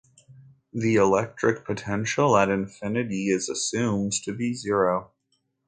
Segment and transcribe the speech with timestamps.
[0.73, 5.11] The electric potential at infinity is assumed to be zero.